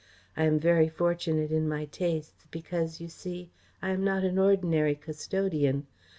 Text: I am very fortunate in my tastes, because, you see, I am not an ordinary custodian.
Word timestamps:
I 0.35 0.45
am 0.45 0.57
very 0.59 0.89
fortunate 0.89 1.51
in 1.51 1.69
my 1.69 1.85
tastes, 1.85 2.47
because, 2.49 2.99
you 2.99 3.07
see, 3.07 3.51
I 3.83 3.91
am 3.91 4.03
not 4.03 4.23
an 4.23 4.39
ordinary 4.39 4.95
custodian. 4.95 5.85